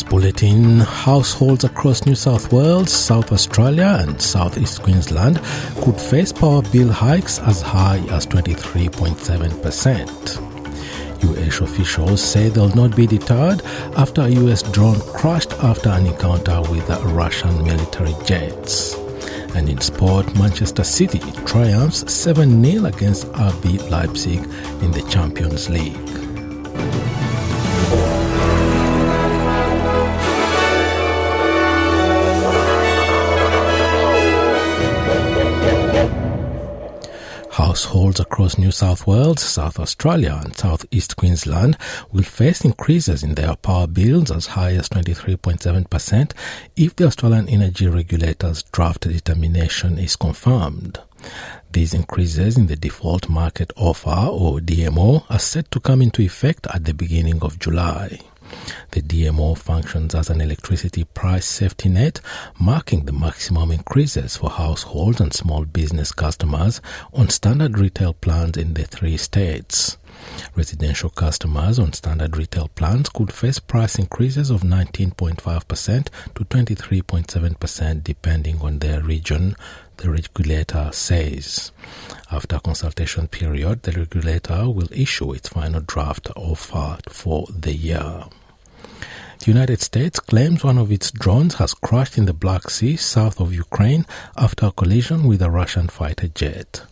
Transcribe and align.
this 0.00 0.08
bulletin, 0.08 0.80
households 0.80 1.64
across 1.64 2.06
New 2.06 2.14
South 2.14 2.52
Wales, 2.52 2.92
South 2.92 3.32
Australia, 3.32 3.96
and 4.00 4.20
Southeast 4.20 4.82
Queensland 4.82 5.40
could 5.82 5.98
face 6.00 6.32
power 6.32 6.62
bill 6.72 6.90
hikes 6.90 7.38
as 7.40 7.60
high 7.60 7.98
as 8.10 8.26
23.7%. 8.26 11.24
US 11.24 11.60
officials 11.60 12.22
say 12.22 12.48
they'll 12.48 12.74
not 12.74 12.96
be 12.96 13.06
deterred 13.06 13.62
after 13.96 14.22
a 14.22 14.28
US 14.28 14.62
drone 14.62 15.00
crashed 15.12 15.52
after 15.62 15.90
an 15.90 16.06
encounter 16.06 16.62
with 16.70 16.88
Russian 17.12 17.62
military 17.62 18.14
jets. 18.24 18.94
And 19.54 19.68
in 19.68 19.80
sport, 19.80 20.34
Manchester 20.36 20.84
City 20.84 21.20
triumphs 21.44 22.10
7 22.10 22.64
0 22.64 22.86
against 22.86 23.26
RB 23.32 23.90
Leipzig 23.90 24.42
in 24.82 24.92
the 24.92 25.02
Champions 25.10 25.68
League. 25.68 26.29
Households 37.80 38.20
across 38.20 38.58
New 38.58 38.72
South 38.72 39.06
Wales, 39.06 39.40
South 39.40 39.80
Australia, 39.80 40.38
and 40.44 40.54
Southeast 40.54 41.16
Queensland 41.16 41.78
will 42.12 42.24
face 42.24 42.62
increases 42.62 43.22
in 43.22 43.36
their 43.36 43.56
power 43.56 43.86
bills 43.86 44.30
as 44.30 44.48
high 44.48 44.72
as 44.72 44.90
23.7% 44.90 46.32
if 46.76 46.94
the 46.94 47.06
Australian 47.06 47.48
Energy 47.48 47.86
Regulator's 47.86 48.64
draft 48.64 49.08
determination 49.08 49.98
is 49.98 50.14
confirmed. 50.14 50.98
These 51.72 51.94
increases 51.94 52.58
in 52.58 52.66
the 52.66 52.76
default 52.76 53.30
market 53.30 53.72
offer, 53.76 54.28
or 54.30 54.58
DMO, 54.58 55.24
are 55.30 55.38
set 55.38 55.70
to 55.70 55.80
come 55.80 56.02
into 56.02 56.20
effect 56.20 56.66
at 56.74 56.84
the 56.84 56.92
beginning 56.92 57.40
of 57.40 57.58
July. 57.58 58.20
The 58.90 59.02
DMO 59.02 59.56
functions 59.56 60.14
as 60.14 60.30
an 60.30 60.40
electricity 60.40 61.04
price 61.04 61.46
safety 61.46 61.88
net, 61.88 62.20
marking 62.58 63.04
the 63.04 63.12
maximum 63.12 63.70
increases 63.70 64.36
for 64.36 64.50
households 64.50 65.20
and 65.20 65.32
small 65.32 65.64
business 65.64 66.12
customers 66.12 66.80
on 67.12 67.28
standard 67.28 67.78
retail 67.78 68.14
plans 68.14 68.56
in 68.56 68.74
the 68.74 68.84
three 68.84 69.16
states. 69.16 69.96
Residential 70.54 71.10
customers 71.10 71.78
on 71.78 71.92
standard 71.92 72.36
retail 72.36 72.68
plans 72.68 73.08
could 73.08 73.32
face 73.32 73.58
price 73.58 73.98
increases 73.98 74.50
of 74.50 74.62
19.5% 74.62 76.08
to 76.34 76.44
23.7% 76.44 78.04
depending 78.04 78.60
on 78.60 78.78
their 78.80 79.00
region, 79.02 79.56
the 79.98 80.10
regulator 80.10 80.90
says. 80.92 81.72
After 82.30 82.58
consultation 82.58 83.28
period, 83.28 83.82
the 83.82 83.92
regulator 83.92 84.68
will 84.68 84.88
issue 84.92 85.32
its 85.32 85.48
final 85.48 85.80
draft 85.80 86.28
offer 86.36 86.98
for 87.08 87.46
the 87.56 87.74
year. 87.74 88.24
The 89.40 89.46
United 89.46 89.80
States 89.80 90.20
claims 90.20 90.62
one 90.62 90.76
of 90.76 90.92
its 90.92 91.10
drones 91.10 91.54
has 91.54 91.72
crashed 91.72 92.18
in 92.18 92.26
the 92.26 92.34
Black 92.34 92.68
Sea 92.68 92.96
south 92.96 93.40
of 93.40 93.54
Ukraine 93.54 94.04
after 94.36 94.66
a 94.66 94.72
collision 94.72 95.24
with 95.24 95.40
a 95.40 95.50
Russian 95.50 95.88
fighter 95.88 96.28
jet. 96.28 96.82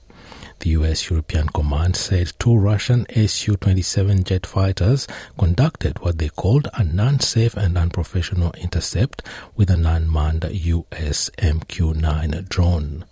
The 0.61 0.71
US 0.71 1.09
European 1.09 1.49
Command 1.51 1.95
said 1.95 2.33
two 2.41 2.57
Russian 2.57 3.07
Su 3.29 3.57
27 3.57 4.25
jet 4.25 4.45
fighters 4.45 5.07
conducted 5.39 6.01
what 6.01 6.19
they 6.19 6.31
called 6.31 6.67
a 6.75 6.83
non 6.83 7.21
safe 7.21 7.57
and 7.57 7.79
unprofessional 7.79 8.51
intercept 8.61 9.23
with 9.55 9.71
an 9.71 9.87
unmanned 9.87 10.45
US 10.51 11.31
MQ 11.39 11.95
9 11.95 12.47
drone. 12.49 13.05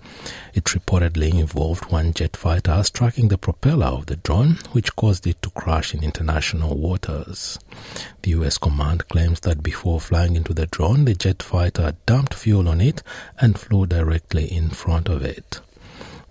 It 0.54 0.64
reportedly 0.64 1.38
involved 1.38 1.92
one 1.92 2.12
jet 2.14 2.36
fighter 2.36 2.82
striking 2.82 3.28
the 3.28 3.38
propeller 3.38 3.86
of 3.86 4.06
the 4.06 4.16
drone, 4.16 4.58
which 4.72 4.96
caused 4.96 5.24
it 5.28 5.40
to 5.42 5.50
crash 5.50 5.94
in 5.94 6.02
international 6.02 6.76
waters. 6.76 7.60
The 8.22 8.32
US 8.32 8.58
command 8.58 9.06
claims 9.06 9.38
that 9.40 9.62
before 9.62 10.00
flying 10.00 10.34
into 10.34 10.52
the 10.52 10.66
drone, 10.66 11.04
the 11.04 11.14
jet 11.14 11.44
fighter 11.44 11.94
dumped 12.06 12.34
fuel 12.34 12.68
on 12.68 12.80
it 12.80 13.04
and 13.40 13.56
flew 13.56 13.86
directly 13.86 14.52
in 14.52 14.70
front 14.70 15.08
of 15.08 15.22
it. 15.22 15.60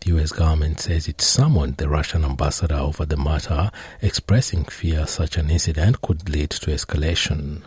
The 0.05 0.21
US 0.21 0.31
government 0.31 0.79
says 0.81 1.07
it 1.07 1.19
summoned 1.19 1.77
the 1.77 1.89
Russian 1.89 2.23
ambassador 2.23 2.75
over 2.75 3.07
the 3.07 3.17
matter, 3.17 3.71
expressing 4.03 4.63
fear 4.65 5.07
such 5.07 5.35
an 5.35 5.49
incident 5.49 6.03
could 6.03 6.29
lead 6.29 6.51
to 6.51 6.69
escalation. 6.69 7.63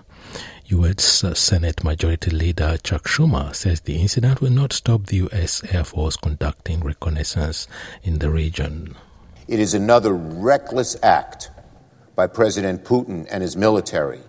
U.S. 0.66 1.25
Senate 1.34 1.82
Majority 1.82 2.31
Leader 2.31 2.77
Chuck 2.77 3.09
Schumer 3.09 3.53
says 3.56 3.81
the 3.81 4.00
incident 4.00 4.41
will 4.41 4.53
not 4.53 4.72
stop 4.72 5.06
the 5.06 5.16
U.S. 5.16 5.65
Air 5.72 5.82
Force 5.82 6.15
conducting 6.15 6.78
reconnaissance 6.78 7.66
in 8.04 8.21
the 8.21 8.31
region. 8.31 8.94
It 9.48 9.59
is 9.59 9.75
another 9.75 10.15
reckless 10.15 10.97
act 11.03 11.50
by 12.15 12.28
President 12.28 12.84
Putin 12.84 13.27
and 13.32 13.43
his 13.43 13.56
military. 13.56 14.21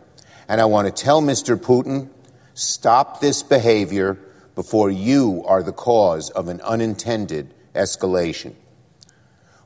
And 0.47 0.59
I 0.59 0.65
want 0.65 0.87
to 0.87 1.03
tell 1.03 1.21
Mr. 1.21 1.55
Putin 1.55 2.09
stop 2.55 3.21
this 3.21 3.43
behavior 3.43 4.17
before 4.55 4.89
you 4.89 5.43
are 5.45 5.61
the 5.61 5.73
cause 5.73 6.31
of 6.31 6.47
an 6.47 6.59
unintended 6.61 7.53
escalation. 7.73 8.55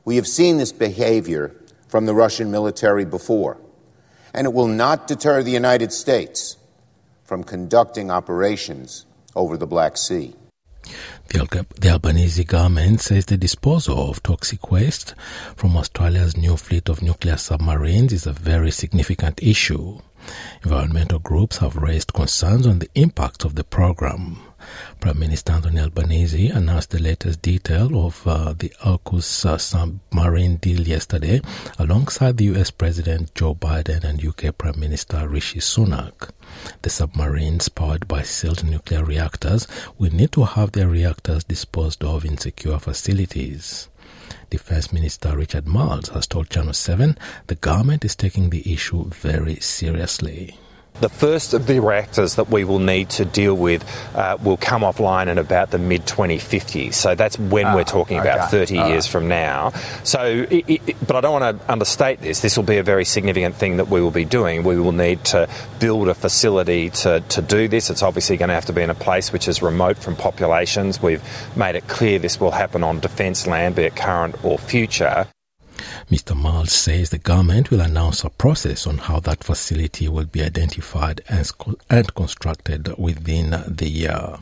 We 0.04 0.16
have 0.16 0.26
seen 0.26 0.58
this 0.58 0.72
behavior 0.72 1.54
from 1.88 2.06
the 2.06 2.14
Russian 2.14 2.50
military 2.50 3.04
before, 3.04 3.56
and 4.32 4.46
it 4.46 4.52
will 4.52 4.68
not 4.68 5.06
deter 5.06 5.42
the 5.42 5.52
United 5.52 5.92
States 5.92 6.56
from 7.24 7.44
conducting 7.44 8.10
operations 8.10 9.06
over 9.34 9.56
the 9.56 9.66
Black 9.66 9.96
Sea. 9.96 10.34
The, 11.28 11.66
the, 11.80 11.90
Albanese 11.90 12.44
government 12.44 13.00
says 13.00 13.24
the 13.26 13.38
disposal 13.38 14.10
of 14.10 14.22
toxic 14.22 14.70
waste 14.70 15.14
from 15.56 15.76
Australia's 15.76 16.36
new 16.36 16.56
fleet 16.56 16.88
of 16.88 17.00
nuclear 17.00 17.38
submarines 17.38 18.12
is 18.12 18.26
a 18.26 18.32
very 18.32 18.70
significant 18.70 19.42
issue. 19.42 20.00
Environmental 20.62 21.18
groups 21.18 21.58
have 21.58 21.76
raised 21.76 22.12
concerns 22.12 22.66
on 22.66 22.78
the 22.78 22.90
impact 22.94 23.44
of 23.44 23.54
the 23.54 23.64
program. 23.64 24.38
Prime 25.00 25.18
Minister 25.18 25.52
Anthony 25.52 25.80
Albanese 25.80 26.48
announced 26.48 26.90
the 26.90 26.98
latest 26.98 27.42
detail 27.42 28.06
of 28.06 28.26
uh, 28.26 28.52
the 28.52 28.70
AUKUS 28.84 29.44
uh, 29.46 29.58
submarine 29.58 30.56
deal 30.56 30.80
yesterday 30.80 31.40
alongside 31.78 32.36
the 32.36 32.46
US 32.56 32.70
President 32.70 33.34
Joe 33.34 33.54
Biden 33.54 34.04
and 34.04 34.24
UK 34.24 34.56
Prime 34.56 34.78
Minister 34.78 35.28
Rishi 35.28 35.60
Sunak. 35.60 36.30
The 36.82 36.90
submarines 36.90 37.68
powered 37.68 38.06
by 38.08 38.22
sealed 38.22 38.64
nuclear 38.64 39.04
reactors 39.04 39.66
will 39.98 40.12
need 40.12 40.32
to 40.32 40.44
have 40.44 40.72
their 40.72 40.88
reactors 40.88 41.44
disposed 41.44 42.02
of 42.04 42.24
in 42.24 42.38
secure 42.38 42.78
facilities. 42.78 43.88
Defense 44.50 44.92
Minister 44.92 45.36
Richard 45.36 45.66
Marles 45.66 46.08
has 46.10 46.26
told 46.26 46.48
Channel 46.50 46.72
7 46.72 47.18
the 47.48 47.56
government 47.56 48.04
is 48.04 48.14
taking 48.14 48.50
the 48.50 48.72
issue 48.72 49.08
very 49.10 49.56
seriously. 49.56 50.58
The 51.00 51.08
first 51.08 51.54
of 51.54 51.66
the 51.66 51.80
reactors 51.80 52.36
that 52.36 52.50
we 52.50 52.62
will 52.62 52.78
need 52.78 53.10
to 53.10 53.24
deal 53.24 53.54
with 53.54 53.84
uh, 54.14 54.38
will 54.40 54.56
come 54.56 54.82
offline 54.82 55.26
in 55.26 55.38
about 55.38 55.72
the 55.72 55.78
mid 55.78 56.06
2050s. 56.06 56.94
So 56.94 57.16
that's 57.16 57.36
when 57.36 57.74
we're 57.74 57.82
talking 57.82 58.20
okay. 58.20 58.30
about 58.30 58.50
30 58.50 58.78
All 58.78 58.88
years 58.88 59.06
right. 59.06 59.12
from 59.12 59.28
now. 59.28 59.70
So, 60.04 60.46
it, 60.48 60.64
it, 60.68 61.06
but 61.06 61.16
I 61.16 61.20
don't 61.20 61.40
want 61.40 61.60
to 61.60 61.72
understate 61.72 62.20
this. 62.20 62.40
This 62.40 62.56
will 62.56 62.64
be 62.64 62.78
a 62.78 62.84
very 62.84 63.04
significant 63.04 63.56
thing 63.56 63.78
that 63.78 63.88
we 63.88 64.00
will 64.00 64.12
be 64.12 64.24
doing. 64.24 64.62
We 64.62 64.78
will 64.78 64.92
need 64.92 65.24
to 65.26 65.48
build 65.80 66.08
a 66.08 66.14
facility 66.14 66.90
to, 66.90 67.20
to 67.28 67.42
do 67.42 67.66
this. 67.66 67.90
It's 67.90 68.02
obviously 68.02 68.36
going 68.36 68.50
to 68.50 68.54
have 68.54 68.66
to 68.66 68.72
be 68.72 68.82
in 68.82 68.90
a 68.90 68.94
place 68.94 69.32
which 69.32 69.48
is 69.48 69.62
remote 69.62 69.98
from 69.98 70.14
populations. 70.14 71.02
We've 71.02 71.22
made 71.56 71.74
it 71.74 71.88
clear 71.88 72.20
this 72.20 72.38
will 72.38 72.52
happen 72.52 72.84
on 72.84 73.00
defence 73.00 73.48
land, 73.48 73.74
be 73.74 73.82
it 73.82 73.96
current 73.96 74.42
or 74.44 74.58
future. 74.58 75.26
Mr. 76.10 76.36
Marles 76.36 76.72
says 76.72 77.10
the 77.10 77.18
government 77.18 77.70
will 77.70 77.80
announce 77.80 78.24
a 78.24 78.30
process 78.30 78.86
on 78.86 78.98
how 78.98 79.20
that 79.20 79.42
facility 79.42 80.08
will 80.08 80.26
be 80.26 80.42
identified 80.42 81.20
and 81.28 82.14
constructed 82.14 82.96
within 82.98 83.50
the 83.66 83.88
year. 83.88 84.38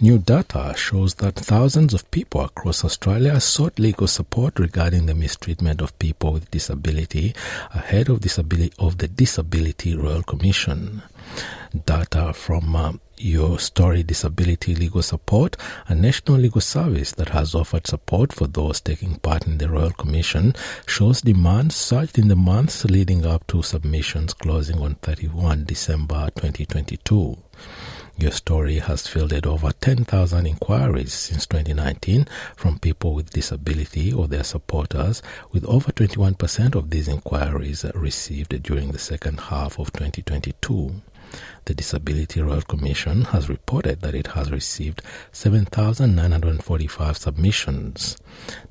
New 0.00 0.18
data 0.18 0.74
shows 0.76 1.14
that 1.16 1.34
thousands 1.34 1.94
of 1.94 2.08
people 2.10 2.42
across 2.42 2.84
Australia 2.84 3.40
sought 3.40 3.78
legal 3.78 4.06
support 4.06 4.58
regarding 4.58 5.06
the 5.06 5.14
mistreatment 5.14 5.80
of 5.80 5.98
people 5.98 6.32
with 6.32 6.50
disability 6.50 7.34
ahead 7.74 8.08
of, 8.08 8.20
disability, 8.20 8.72
of 8.78 8.98
the 8.98 9.08
Disability 9.08 9.96
Royal 9.96 10.22
Commission. 10.22 11.02
Data 11.86 12.32
from 12.32 12.76
uh, 12.76 12.92
your 13.20 13.58
Story 13.58 14.02
Disability 14.02 14.74
Legal 14.74 15.02
Support, 15.02 15.56
a 15.86 15.94
national 15.94 16.38
legal 16.38 16.60
service 16.60 17.12
that 17.12 17.30
has 17.30 17.54
offered 17.54 17.86
support 17.86 18.32
for 18.32 18.46
those 18.46 18.80
taking 18.80 19.16
part 19.16 19.46
in 19.46 19.58
the 19.58 19.68
Royal 19.68 19.90
Commission, 19.90 20.54
shows 20.86 21.20
demand 21.20 21.72
surged 21.72 22.18
in 22.18 22.28
the 22.28 22.36
months 22.36 22.84
leading 22.84 23.26
up 23.26 23.46
to 23.48 23.62
submissions 23.62 24.34
closing 24.34 24.78
on 24.80 24.94
31 24.96 25.64
December 25.64 26.28
2022. 26.36 27.36
Your 28.20 28.32
story 28.32 28.80
has 28.80 29.06
fielded 29.06 29.46
over 29.46 29.70
10,000 29.70 30.46
inquiries 30.46 31.12
since 31.12 31.46
2019 31.46 32.26
from 32.56 32.80
people 32.80 33.14
with 33.14 33.30
disability 33.30 34.12
or 34.12 34.26
their 34.26 34.42
supporters, 34.42 35.22
with 35.52 35.64
over 35.66 35.92
21% 35.92 36.74
of 36.74 36.90
these 36.90 37.06
inquiries 37.06 37.84
received 37.94 38.60
during 38.62 38.90
the 38.90 38.98
second 38.98 39.38
half 39.38 39.78
of 39.78 39.92
2022. 39.92 41.00
The 41.64 41.74
Disability 41.74 42.40
Royal 42.40 42.62
Commission 42.62 43.22
has 43.26 43.48
reported 43.48 44.00
that 44.00 44.14
it 44.14 44.28
has 44.28 44.50
received 44.50 45.02
7,945 45.32 47.16
submissions. 47.16 48.16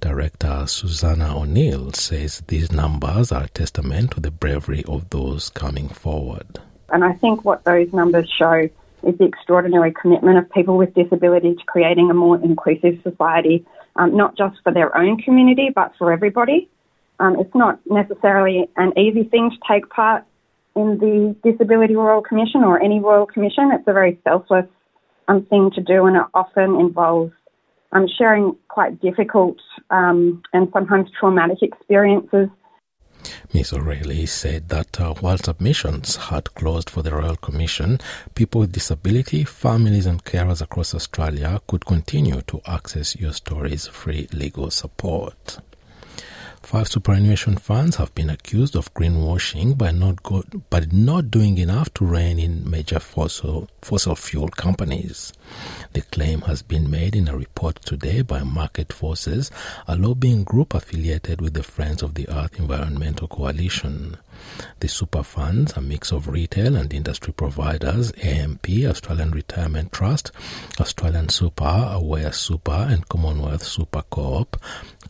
Director 0.01 0.65
Susanna 0.67 1.37
O'Neill 1.37 1.93
says 1.93 2.41
these 2.47 2.71
numbers 2.71 3.31
are 3.31 3.43
a 3.43 3.49
testament 3.49 4.11
to 4.11 4.19
the 4.19 4.31
bravery 4.31 4.83
of 4.87 5.09
those 5.11 5.49
coming 5.49 5.89
forward. 5.89 6.59
And 6.89 7.03
I 7.03 7.13
think 7.13 7.45
what 7.45 7.63
those 7.65 7.91
numbers 7.93 8.29
show 8.37 8.69
is 9.03 9.17
the 9.17 9.25
extraordinary 9.25 9.93
commitment 9.93 10.37
of 10.37 10.49
people 10.51 10.77
with 10.77 10.93
disability 10.93 11.55
to 11.55 11.63
creating 11.65 12.09
a 12.09 12.13
more 12.13 12.37
inclusive 12.41 12.99
society, 13.03 13.65
um, 13.95 14.15
not 14.15 14.37
just 14.37 14.57
for 14.63 14.71
their 14.71 14.97
own 14.97 15.17
community, 15.17 15.69
but 15.73 15.93
for 15.97 16.11
everybody. 16.11 16.69
Um, 17.19 17.39
it's 17.39 17.53
not 17.55 17.79
necessarily 17.85 18.69
an 18.75 18.97
easy 18.97 19.23
thing 19.23 19.49
to 19.49 19.57
take 19.67 19.89
part 19.89 20.23
in 20.77 20.97
the 20.99 21.35
Disability 21.43 21.95
Royal 21.95 22.21
Commission 22.21 22.63
or 22.63 22.81
any 22.81 22.99
Royal 22.99 23.25
Commission. 23.25 23.71
It's 23.73 23.87
a 23.87 23.93
very 23.93 24.19
selfless 24.23 24.67
um, 25.27 25.45
thing 25.45 25.71
to 25.75 25.81
do, 25.81 26.05
and 26.05 26.15
it 26.15 26.23
often 26.33 26.79
involves 26.79 27.33
um, 27.91 28.07
sharing 28.17 28.55
quite 28.67 29.01
difficult 29.01 29.57
um, 29.89 30.41
and 30.53 30.69
sometimes 30.73 31.09
traumatic 31.19 31.59
experiences. 31.61 32.49
Ms. 33.53 33.73
O'Reilly 33.73 34.25
said 34.27 34.69
that 34.69 35.01
uh, 35.01 35.13
while 35.15 35.37
submissions 35.37 36.15
had 36.15 36.53
closed 36.53 36.89
for 36.89 37.01
the 37.01 37.11
Royal 37.11 37.35
Commission, 37.35 37.99
people 38.35 38.61
with 38.61 38.71
disability, 38.71 39.43
families, 39.43 40.05
and 40.05 40.23
carers 40.23 40.61
across 40.61 40.93
Australia 40.93 41.59
could 41.67 41.85
continue 41.85 42.41
to 42.43 42.61
access 42.67 43.15
Your 43.15 43.33
Story's 43.33 43.87
free 43.87 44.27
legal 44.31 44.69
support. 44.69 45.59
Five 46.67 46.89
superannuation 46.89 47.55
funds 47.55 47.95
have 47.95 48.13
been 48.13 48.29
accused 48.29 48.75
of 48.75 48.93
greenwashing 48.93 49.77
by 49.77 49.91
not 49.91 50.21
go- 50.21 50.43
by 50.69 50.85
not 50.91 51.31
doing 51.31 51.57
enough 51.57 51.93
to 51.93 52.05
rein 52.05 52.39
in 52.39 52.69
major 52.69 52.99
fossil 52.99 53.69
fossil 53.81 54.17
fuel 54.17 54.49
companies. 54.49 55.31
The 55.93 56.01
claim 56.01 56.41
has 56.41 56.63
been 56.63 56.91
made 56.91 57.15
in 57.15 57.29
a 57.29 57.37
report 57.37 57.77
today 57.85 58.21
by 58.21 58.43
Market 58.43 58.91
Forces, 58.91 59.49
a 59.87 59.95
lobbying 59.95 60.43
group 60.43 60.73
affiliated 60.73 61.39
with 61.39 61.53
the 61.53 61.63
Friends 61.63 62.03
of 62.03 62.15
the 62.15 62.27
Earth 62.27 62.59
Environmental 62.59 63.29
Coalition. 63.29 64.17
The 64.81 64.87
super 64.87 65.23
funds, 65.23 65.73
a 65.77 65.81
mix 65.81 66.11
of 66.11 66.27
retail 66.27 66.75
and 66.75 66.93
industry 66.93 67.33
providers, 67.33 68.11
AMP, 68.21 68.67
Australian 68.85 69.31
Retirement 69.31 69.91
Trust, 69.91 70.31
Australian 70.79 71.29
Super, 71.29 71.89
Aware 71.91 72.33
Super, 72.33 72.87
and 72.89 73.07
Commonwealth 73.07 73.63
Super 73.63 74.03
Co-op, 74.11 74.57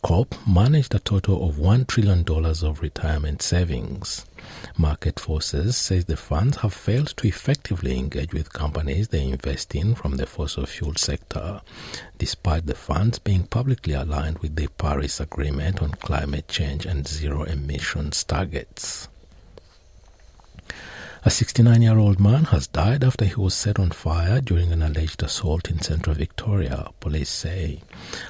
Corp 0.01 0.35
managed 0.47 0.93
a 0.95 0.99
total 0.99 1.47
of 1.49 1.55
$1 1.55 1.87
trillion 1.87 2.23
of 2.27 2.81
retirement 2.81 3.41
savings. 3.41 4.25
Market 4.77 5.19
Forces 5.19 5.75
says 5.75 6.05
the 6.05 6.15
funds 6.17 6.57
have 6.57 6.73
failed 6.73 7.15
to 7.17 7.27
effectively 7.27 7.97
engage 7.97 8.33
with 8.33 8.53
companies 8.53 9.07
they 9.09 9.23
invest 9.23 9.75
in 9.75 9.95
from 9.95 10.17
the 10.17 10.25
fossil 10.25 10.65
fuel 10.65 10.95
sector, 10.95 11.61
despite 12.17 12.65
the 12.65 12.75
funds 12.75 13.19
being 13.19 13.43
publicly 13.43 13.93
aligned 13.93 14.39
with 14.39 14.55
the 14.55 14.67
Paris 14.77 15.19
Agreement 15.19 15.81
on 15.81 15.91
climate 15.91 16.47
change 16.47 16.85
and 16.85 17.07
zero 17.07 17.43
emissions 17.43 18.23
targets. 18.23 19.07
A 21.25 21.29
69 21.29 21.81
year 21.81 21.97
old 21.97 22.19
man 22.19 22.45
has 22.45 22.67
died 22.67 23.03
after 23.03 23.25
he 23.25 23.35
was 23.35 23.53
set 23.53 23.79
on 23.79 23.89
fire 23.89 24.39
during 24.39 24.71
an 24.71 24.83
alleged 24.83 25.23
assault 25.23 25.69
in 25.69 25.81
central 25.81 26.15
Victoria, 26.15 26.89
police 26.99 27.29
say. 27.29 27.81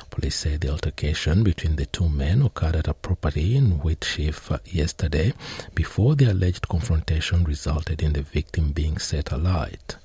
Police 0.09 0.35
say 0.35 0.57
the 0.57 0.69
altercation 0.69 1.43
between 1.43 1.75
the 1.75 1.85
two 1.85 2.07
men 2.07 2.41
occurred 2.41 2.77
at 2.77 2.87
a 2.87 2.93
property 2.93 3.55
in 3.57 3.79
Whitshif 3.79 4.57
yesterday 4.65 5.33
before 5.75 6.15
the 6.15 6.31
alleged 6.31 6.67
confrontation 6.69 7.43
resulted 7.43 8.01
in 8.01 8.13
the 8.13 8.21
victim 8.21 8.71
being 8.71 8.97
set 8.97 9.31
alight. 9.31 9.97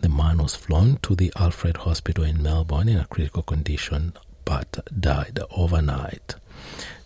The 0.00 0.08
man 0.08 0.38
was 0.38 0.56
flown 0.56 0.98
to 1.02 1.14
the 1.14 1.32
Alfred 1.36 1.76
Hospital 1.78 2.24
in 2.24 2.42
Melbourne 2.42 2.88
in 2.88 2.98
a 2.98 3.06
critical 3.06 3.42
condition 3.42 4.14
but 4.44 4.84
died 4.98 5.38
overnight. 5.50 6.34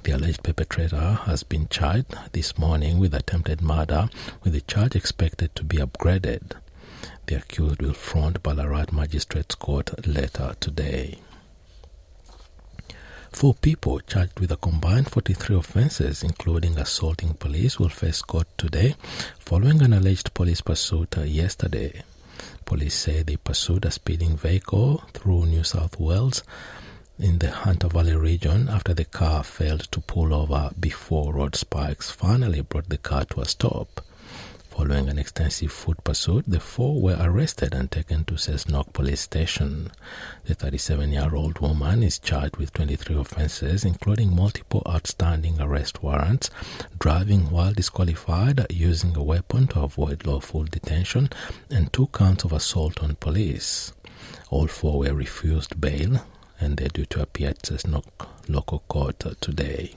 The 0.07 0.13
alleged 0.13 0.45
perpetrator 0.45 1.19
has 1.25 1.43
been 1.43 1.67
charged 1.67 2.15
this 2.31 2.57
morning 2.57 3.01
with 3.01 3.13
attempted 3.13 3.61
murder, 3.61 4.09
with 4.45 4.53
the 4.53 4.61
charge 4.61 4.95
expected 4.95 5.53
to 5.57 5.65
be 5.65 5.79
upgraded. 5.79 6.53
The 7.27 7.39
accused 7.39 7.83
will 7.83 7.93
front 7.93 8.41
Ballarat 8.41 8.93
Magistrates 8.93 9.57
Court 9.57 10.07
later 10.07 10.55
today. 10.61 11.19
Four 13.33 13.55
people 13.55 13.99
charged 13.99 14.39
with 14.39 14.53
a 14.53 14.57
combined 14.57 15.11
43 15.11 15.57
offences, 15.57 16.23
including 16.23 16.79
assaulting 16.79 17.35
police, 17.35 17.81
will 17.81 17.89
face 17.89 18.23
court 18.23 18.47
today 18.57 18.95
following 19.41 19.83
an 19.83 19.93
alleged 19.93 20.33
police 20.35 20.61
pursuit 20.61 21.17
yesterday. 21.17 22.05
Police 22.65 22.95
say 22.95 23.25
they 23.25 23.39
pursued 23.39 23.85
a 23.85 23.91
speeding 23.91 24.37
vehicle 24.37 25.03
through 25.15 25.47
New 25.47 25.65
South 25.65 25.99
Wales 25.99 26.45
in 27.19 27.39
the 27.39 27.51
Hunter 27.51 27.89
Valley 27.89 28.15
region 28.15 28.69
after 28.69 28.93
the 28.93 29.05
car 29.05 29.43
failed 29.43 29.91
to 29.93 30.01
pull 30.01 30.35
over 30.35 30.71
before 30.79 31.35
road 31.35 31.57
spikes 31.57 32.11
finally 32.11 32.61
brought 32.61 32.89
the 32.89 32.99
car 32.99 33.25
to 33.27 33.41
a 33.41 33.47
stop. 33.47 34.03
Following 34.69 35.09
an 35.09 35.19
extensive 35.19 35.73
foot 35.73 36.05
pursuit, 36.05 36.45
the 36.47 36.61
four 36.61 37.01
were 37.01 37.17
arrested 37.19 37.73
and 37.73 37.91
taken 37.91 38.27
to 38.27 38.35
Cessnock 38.35 38.93
police 38.93 39.23
station. 39.23 39.91
The 40.45 40.55
37 40.55 41.13
year 41.13 41.35
old 41.35 41.61
woman 41.61 42.03
is 42.03 42.19
charged 42.19 42.59
with 42.59 42.75
23 42.75 43.17
offences, 43.17 43.87
including 43.87 44.37
multiple 44.37 44.83
outstanding 44.87 45.59
arrest 45.59 46.03
warrants, 46.03 46.51
driving 46.99 47.51
while 47.51 47.73
disqualified, 47.73 48.67
using 48.69 49.17
a 49.17 49.23
weapon 49.23 49.67
to 49.69 49.81
avoid 49.81 50.27
lawful 50.27 50.65
detention, 50.65 51.31
and 51.71 51.91
two 51.95 52.09
counts 52.09 52.45
of 52.45 52.53
assault 52.53 53.03
on 53.03 53.15
police. 53.15 53.95
All 54.51 54.67
four 54.67 54.99
were 54.99 55.15
refused 55.15 55.81
bail, 55.81 56.21
and 56.61 56.77
they're 56.77 56.89
due 56.89 57.07
to 57.07 57.23
appear 57.23 57.51
at 57.51 57.63
the 57.63 58.03
local 58.49 58.81
court 58.89 59.23
today. 59.41 59.95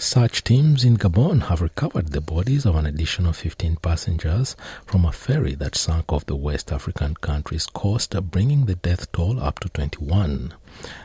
Search 0.00 0.42
teams 0.42 0.82
in 0.82 0.96
Gabon 0.96 1.48
have 1.48 1.60
recovered 1.60 2.08
the 2.08 2.22
bodies 2.22 2.64
of 2.64 2.74
an 2.74 2.86
additional 2.86 3.34
15 3.34 3.76
passengers 3.76 4.56
from 4.86 5.04
a 5.04 5.12
ferry 5.12 5.54
that 5.56 5.76
sank 5.76 6.10
off 6.10 6.24
the 6.24 6.34
West 6.36 6.72
African 6.72 7.14
country's 7.16 7.66
coast, 7.66 8.16
bringing 8.30 8.64
the 8.64 8.76
death 8.76 9.12
toll 9.12 9.38
up 9.38 9.60
to 9.60 9.68
21. 9.68 10.54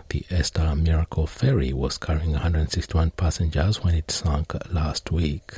The 0.08 0.26
Esther 0.30 0.74
Miracle 0.78 1.28
ferry 1.28 1.74
was 1.74 1.98
carrying 1.98 2.32
161 2.32 3.12
passengers 3.12 3.84
when 3.84 3.96
it 3.96 4.12
sank 4.12 4.54
last 4.72 5.12
week. 5.12 5.56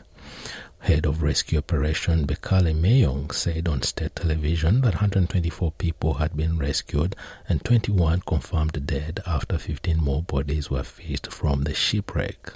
Head 0.88 1.06
of 1.06 1.22
Rescue 1.22 1.58
Operation 1.58 2.26
Bekale 2.26 2.74
Meyong 2.74 3.34
said 3.34 3.68
on 3.68 3.82
state 3.82 4.16
television 4.16 4.80
that 4.80 4.94
124 4.94 5.74
people 5.74 6.14
had 6.14 6.38
been 6.38 6.58
rescued 6.58 7.14
and 7.50 7.62
21 7.62 8.22
confirmed 8.22 8.88
dead 8.88 9.20
after 9.28 9.58
15 9.58 9.98
more 9.98 10.24
bodies 10.24 10.70
were 10.70 10.84
fished 10.84 11.30
from 11.30 11.64
the 11.66 11.74
shipwreck. 11.74 12.54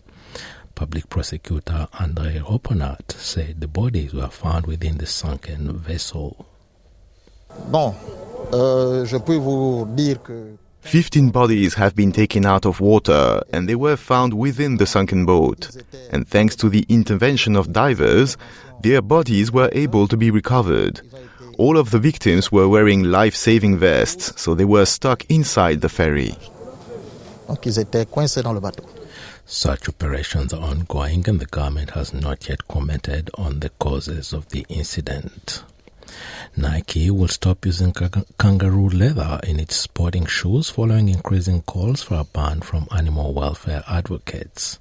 Public 0.76 1.10
prosecutor 1.10 1.90
Andre 2.00 2.40
Roponat 2.40 3.12
said 3.12 3.60
the 3.60 3.68
bodies 3.68 4.14
were 4.14 4.30
found 4.30 4.66
within 4.66 4.98
the 4.98 5.08
sunken 5.08 5.78
vessel. 5.80 6.46
Bon, 7.70 7.94
euh, 8.54 9.04
je 9.04 9.18
peux 9.18 9.36
vous 9.36 9.86
dire 9.94 10.24
que 10.24 10.56
15 10.82 11.30
bodies 11.30 11.76
have 11.76 11.96
been 11.96 12.12
taken 12.12 12.46
out 12.46 12.66
of 12.66 12.82
water 12.82 13.42
and 13.54 13.68
they 13.68 13.76
were 13.76 13.96
found 13.96 14.34
within 14.34 14.78
the 14.78 14.86
sunken 14.86 15.26
boat. 15.26 15.70
And 16.12 16.28
thanks 16.28 16.56
to 16.58 16.70
the 16.70 16.86
intervention 16.90 17.56
of 17.56 17.72
divers, 17.72 18.36
their 18.82 19.02
bodies 19.02 19.52
were 19.52 19.70
able 19.74 20.08
to 20.08 20.18
be 20.18 20.32
recovered. 20.32 21.02
All 21.58 21.78
of 21.78 21.92
the 21.92 22.00
victims 22.00 22.52
were 22.52 22.68
wearing 22.68 23.04
life 23.04 23.36
saving 23.36 23.78
vests, 23.78 24.42
so 24.42 24.56
they 24.56 24.66
were 24.66 24.86
stuck 24.86 25.24
inside 25.30 25.82
the 25.82 25.90
ferry. 25.90 26.36
donc 27.48 27.66
ils 27.66 27.80
étaient 27.80 28.06
coincés 28.06 28.42
dans 28.42 28.54
le 28.54 28.62
bateau. 28.62 28.84
Such 29.46 29.90
operations 29.90 30.54
are 30.54 30.62
ongoing 30.64 31.28
and 31.28 31.40
the 31.40 31.46
government 31.52 31.92
has 31.92 32.14
not 32.14 32.48
yet 32.48 32.66
commented 32.70 33.30
on 33.38 33.60
the 33.60 33.70
causes 33.80 34.32
of 34.32 34.48
the 34.50 34.66
incident. 34.70 35.64
Nike 36.56 37.10
will 37.10 37.30
stop 37.30 37.66
using 37.66 37.94
kangaroo 38.38 38.90
leather 38.90 39.40
in 39.44 39.60
its 39.60 39.78
sporting 39.78 40.26
shoes 40.26 40.70
following 40.70 41.08
increasing 41.08 41.62
calls 41.62 42.04
for 42.04 42.16
a 42.16 42.26
ban 42.26 42.60
from 42.60 42.88
animal 42.92 43.34
welfare 43.34 43.84
advocates. 43.88 44.78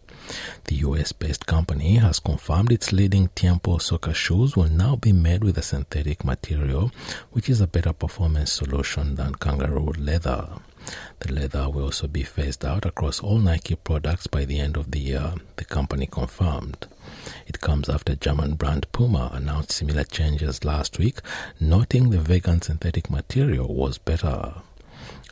The 0.65 0.77
US 0.77 1.13
based 1.13 1.47
company 1.47 1.97
has 1.97 2.19
confirmed 2.19 2.73
its 2.73 2.93
leading 2.93 3.29
Tiempo 3.35 3.79
soccer 3.79 4.15
shoes 4.15 4.57
will 4.57 4.69
now 4.69 4.97
be 4.97 5.13
made 5.13 5.45
with 5.45 5.59
a 5.59 5.63
synthetic 5.63 6.25
material, 6.25 6.91
which 7.31 7.49
is 7.49 7.61
a 7.61 7.67
better 7.67 7.93
performance 7.93 8.53
solution 8.53 9.15
than 9.15 9.35
kangaroo 9.37 9.93
leather. 9.99 10.49
The 11.21 11.33
leather 11.33 11.69
will 11.69 11.85
also 11.85 12.07
be 12.07 12.23
phased 12.23 12.65
out 12.65 12.87
across 12.87 13.21
all 13.21 13.39
Nike 13.39 13.75
products 13.75 14.27
by 14.27 14.45
the 14.45 14.59
end 14.59 14.77
of 14.77 14.91
the 14.91 15.01
year, 15.01 15.35
the 15.57 15.65
company 15.65 16.07
confirmed. 16.07 16.87
It 17.47 17.61
comes 17.61 17.89
after 17.89 18.15
German 18.15 18.55
brand 18.55 18.91
Puma 18.93 19.31
announced 19.33 19.73
similar 19.73 20.05
changes 20.05 20.65
last 20.65 20.99
week, 20.99 21.21
noting 21.61 22.11
the 22.11 22.19
vegan 22.21 22.63
synthetic 22.63 23.11
material 23.11 23.75
was 23.75 23.99
better. 23.99 24.55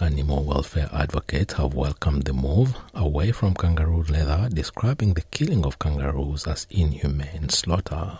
Animal 0.00 0.44
welfare 0.44 0.88
advocates 0.92 1.54
have 1.54 1.74
welcomed 1.74 2.24
the 2.24 2.32
move 2.32 2.76
away 2.94 3.32
from 3.32 3.54
kangaroo 3.54 4.04
leather, 4.04 4.48
describing 4.48 5.14
the 5.14 5.22
killing 5.30 5.64
of 5.64 5.78
kangaroos 5.78 6.46
as 6.46 6.66
inhumane 6.70 7.48
slaughter. 7.48 8.18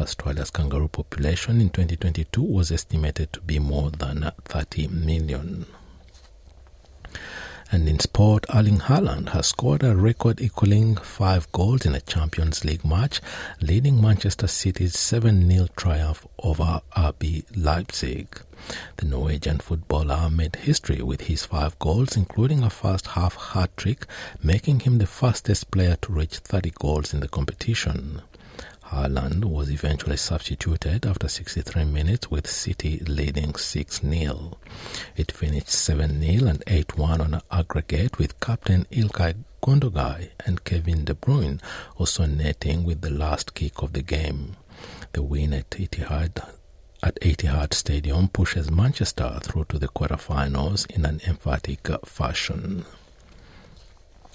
Australia's 0.00 0.50
kangaroo 0.50 0.88
population 0.88 1.60
in 1.60 1.68
2022 1.68 2.42
was 2.42 2.72
estimated 2.72 3.32
to 3.32 3.40
be 3.40 3.58
more 3.58 3.90
than 3.90 4.30
30 4.44 4.88
million. 4.88 5.66
And 7.74 7.88
in 7.88 7.98
sport, 7.98 8.46
Erling 8.54 8.78
Haaland 8.78 9.30
has 9.30 9.48
scored 9.48 9.82
a 9.82 9.96
record 9.96 10.40
equaling 10.40 10.94
five 10.94 11.50
goals 11.50 11.84
in 11.84 11.96
a 11.96 12.00
Champions 12.00 12.64
League 12.64 12.84
match, 12.84 13.20
leading 13.60 14.00
Manchester 14.00 14.46
City's 14.46 14.96
7 14.96 15.50
0 15.50 15.66
triumph 15.74 16.24
over 16.38 16.82
RB 16.96 17.44
Leipzig. 17.56 18.40
The 18.98 19.06
Norwegian 19.06 19.58
footballer 19.58 20.30
made 20.30 20.54
history 20.54 21.02
with 21.02 21.22
his 21.22 21.46
five 21.46 21.76
goals, 21.80 22.16
including 22.16 22.62
a 22.62 22.70
first 22.70 23.08
half 23.08 23.34
hat 23.34 23.76
trick, 23.76 24.06
making 24.40 24.78
him 24.80 24.98
the 24.98 25.08
fastest 25.08 25.72
player 25.72 25.96
to 26.02 26.12
reach 26.12 26.36
30 26.36 26.70
goals 26.78 27.12
in 27.12 27.18
the 27.18 27.28
competition. 27.28 28.22
Haaland 28.88 29.44
was 29.44 29.70
eventually 29.70 30.16
substituted 30.16 31.06
after 31.06 31.26
63 31.26 31.84
minutes 31.84 32.30
with 32.30 32.48
City 32.48 32.98
leading 33.06 33.54
6 33.54 34.00
0. 34.00 34.58
It 35.16 35.32
finished 35.32 35.70
7 35.70 36.20
0 36.22 36.48
and 36.48 36.62
8 36.66 36.96
1 36.98 37.20
on 37.20 37.40
aggregate 37.50 38.18
with 38.18 38.40
captain 38.40 38.86
Ilkay 38.92 39.36
Gundogan 39.62 40.30
and 40.44 40.62
Kevin 40.64 41.04
De 41.04 41.14
Bruyne 41.14 41.60
also 41.96 42.26
netting 42.26 42.84
with 42.84 43.00
the 43.00 43.10
last 43.10 43.54
kick 43.54 43.82
of 43.82 43.94
the 43.94 44.02
game. 44.02 44.56
The 45.12 45.22
win 45.22 45.54
at 45.54 45.70
Etihad 45.70 46.46
at 47.02 47.16
Etihad 47.20 47.72
Stadium 47.74 48.28
pushes 48.28 48.70
Manchester 48.70 49.38
through 49.42 49.64
to 49.70 49.78
the 49.78 49.88
quarterfinals 49.88 50.90
in 50.90 51.04
an 51.04 51.20
emphatic 51.26 51.86
fashion. 52.06 52.84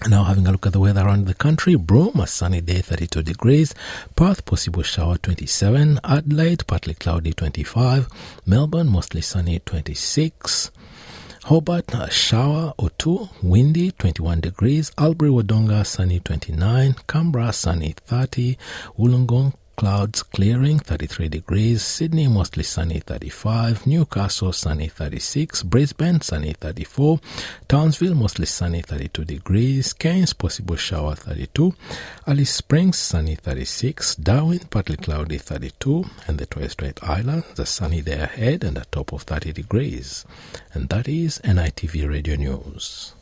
Now 0.08 0.24
having 0.24 0.48
a 0.48 0.52
look 0.52 0.66
at 0.66 0.72
the 0.74 0.80
weather 0.80 1.06
around 1.06 1.28
the 1.28 1.34
country, 1.34 1.76
Broome, 1.76 2.22
a 2.22 2.28
sunny 2.28 2.62
day 2.62 2.80
32 2.80 3.22
degrees, 3.22 3.76
Perth, 4.16 4.46
possible 4.46 4.82
shower 4.82 5.18
27, 5.18 6.00
Adelaide, 6.06 6.66
partly 6.68 6.94
cloudy 6.94 7.34
25, 7.34 8.08
Melbourne, 8.46 8.88
mostly 8.88 9.20
sunny 9.22 9.60
26, 9.60 10.72
Hobart, 11.46 11.94
a 11.94 12.10
shower 12.10 12.74
or 12.78 12.92
two, 12.92 13.28
windy 13.44 13.92
21 13.92 14.40
degrees, 14.40 14.92
Albury 14.98 15.32
Wodonga, 15.32 15.86
sunny 15.86 16.22
29, 16.22 16.96
Canberra, 17.08 17.52
sunny 17.52 17.94
30, 18.06 18.58
Wollongong, 18.98 19.54
Clouds 19.80 20.24
clearing 20.24 20.78
33 20.78 21.30
degrees, 21.30 21.82
Sydney 21.82 22.28
mostly 22.28 22.64
sunny 22.64 23.00
35, 23.00 23.88
Newcastle 23.88 24.52
sunny 24.52 24.90
36, 24.90 25.64
Brisbane 25.64 26.20
sunny 26.20 26.52
34, 26.52 27.18
Townsville 27.70 28.14
mostly 28.14 28.46
sunny 28.46 28.82
32 28.82 29.24
degrees, 29.24 29.94
Cairns 29.94 30.34
possible 30.34 30.76
shower 30.76 31.16
32, 31.16 31.74
Alice 32.28 32.56
Springs 32.56 32.98
sunny 32.98 33.36
36, 33.36 34.16
Darwin 34.18 34.60
partly 34.70 34.98
cloudy 34.98 35.38
32, 35.38 36.04
and 36.28 36.38
the 36.38 36.46
Torres 36.46 36.74
Strait 36.74 37.02
Islands 37.02 37.58
a 37.58 37.66
sunny 37.66 38.02
day 38.02 38.20
ahead 38.20 38.66
and 38.66 38.78
a 38.78 38.84
top 38.92 39.14
of 39.14 39.22
30 39.22 39.54
degrees. 39.54 40.26
And 40.74 40.90
that 40.90 41.08
is 41.08 41.40
NITV 41.46 42.10
Radio 42.10 42.36
News. 42.36 43.14